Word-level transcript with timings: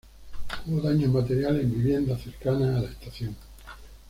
Hubo 0.65 0.81
daños 0.81 1.11
materiales 1.13 1.61
en 1.61 1.69
viviendas 1.71 2.19
cercanas 2.23 2.75
a 2.75 2.81
la 2.81 2.89
estación. 2.89 3.35